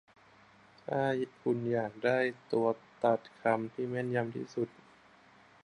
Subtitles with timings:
[0.89, 1.03] ถ้า
[1.41, 2.17] คุณอยากได้
[2.51, 2.67] ตัว
[3.03, 4.69] ตัดคำที่แม่นยำที่สุด